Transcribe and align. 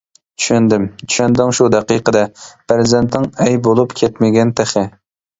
چۈشەندىم، 0.43 0.85
چۈشەندىڭ 1.01 1.51
شۇ 1.57 1.67
دەقىقىدە، 1.75 2.23
پەرزەنتىڭ 2.71 3.27
ئەي 3.45 3.59
بولۇپ 3.69 3.93
كەتمىگەن 4.01 4.55
تېخى. 4.61 4.85